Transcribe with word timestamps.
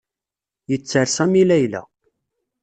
Yetter 0.71 1.05
Sami 1.15 1.43
Layla. 1.49 1.81